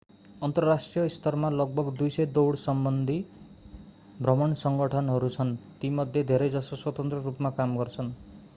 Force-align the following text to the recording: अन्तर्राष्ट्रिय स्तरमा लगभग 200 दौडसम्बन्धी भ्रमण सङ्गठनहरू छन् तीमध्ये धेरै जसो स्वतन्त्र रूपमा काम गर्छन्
अन्तर्राष्ट्रिय 0.43 1.09
स्तरमा 1.15 1.49
लगभग 1.51 1.91
200 1.97 2.25
दौडसम्बन्धी 2.37 3.17
भ्रमण 4.21 4.57
सङ्गठनहरू 4.63 5.29
छन् 5.37 5.55
तीमध्ये 5.81 6.23
धेरै 6.33 6.49
जसो 6.57 6.81
स्वतन्त्र 6.85 7.21
रूपमा 7.27 7.53
काम 7.61 7.77
गर्छन् 7.77 8.11